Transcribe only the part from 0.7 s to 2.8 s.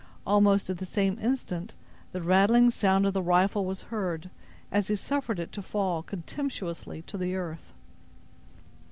at the same instant, the rattling